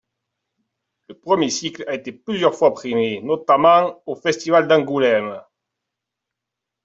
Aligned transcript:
Le 1.09 1.13
premier 1.15 1.51
cycle 1.51 1.83
a 1.87 1.93
été 1.93 2.11
plusieurs 2.11 2.55
fois 2.55 2.73
primé, 2.73 3.21
notamment 3.21 4.01
au 4.07 4.15
Festival 4.15 4.67
d’Angoulême. 4.67 5.39